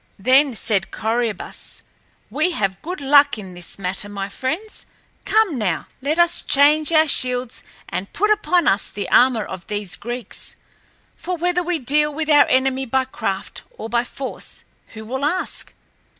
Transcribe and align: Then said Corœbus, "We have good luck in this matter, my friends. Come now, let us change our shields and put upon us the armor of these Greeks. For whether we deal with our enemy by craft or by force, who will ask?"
Then 0.17 0.55
said 0.55 0.89
Corœbus, 0.89 1.83
"We 2.31 2.53
have 2.53 2.81
good 2.81 3.01
luck 3.01 3.37
in 3.37 3.53
this 3.53 3.77
matter, 3.77 4.09
my 4.09 4.29
friends. 4.29 4.87
Come 5.25 5.59
now, 5.59 5.85
let 6.01 6.17
us 6.17 6.41
change 6.41 6.91
our 6.91 7.07
shields 7.07 7.61
and 7.87 8.11
put 8.11 8.31
upon 8.31 8.67
us 8.67 8.89
the 8.89 9.07
armor 9.11 9.45
of 9.45 9.67
these 9.67 9.95
Greeks. 9.95 10.55
For 11.15 11.37
whether 11.37 11.61
we 11.61 11.77
deal 11.77 12.11
with 12.11 12.29
our 12.29 12.47
enemy 12.47 12.87
by 12.87 13.05
craft 13.05 13.61
or 13.69 13.89
by 13.89 14.03
force, 14.03 14.63
who 14.93 15.05
will 15.05 15.23
ask?" 15.23 15.71